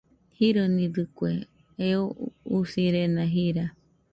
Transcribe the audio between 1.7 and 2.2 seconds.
eo